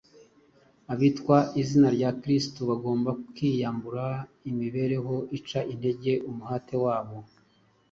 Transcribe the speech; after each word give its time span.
Abitwa 0.93 1.37
izina 1.61 1.87
rya 1.95 2.09
Kristo 2.21 2.59
bagomba 2.69 3.09
kwiyambura 3.33 4.05
imibereho 4.49 5.15
ica 5.37 5.59
intege 5.73 6.11
umuhati 6.29 6.75
wabo, 6.83 7.17